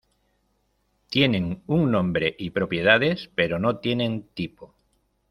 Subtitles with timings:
[1.11, 4.73] Tienen un nombre y propiedades pero no tienen tipo.